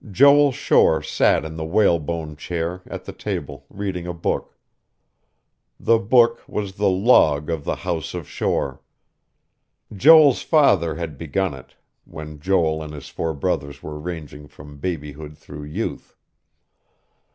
[0.09, 4.57] Joel Shore sat in the whalebone chair, at the table, reading a book.
[5.79, 8.81] The book was the Log of the House of Shore.
[9.95, 11.75] Joel's father had begun it,
[12.05, 16.15] when Joel and his four brothers were ranging from babyhood through youth....